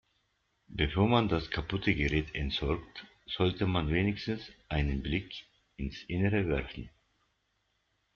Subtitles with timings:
[0.71, 5.45] Bevor man das kaputte Gerät entsorgt, sollte man wenigstens einen Blick
[5.77, 6.89] ins Innere werfen.